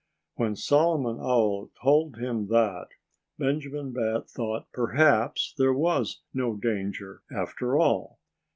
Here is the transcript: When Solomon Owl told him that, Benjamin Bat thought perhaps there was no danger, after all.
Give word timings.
When 0.33 0.55
Solomon 0.55 1.19
Owl 1.19 1.69
told 1.79 2.17
him 2.17 2.47
that, 2.47 2.87
Benjamin 3.37 3.91
Bat 3.91 4.27
thought 4.31 4.71
perhaps 4.73 5.53
there 5.55 5.73
was 5.75 6.23
no 6.33 6.55
danger, 6.55 7.21
after 7.29 7.77
all. 7.77 8.17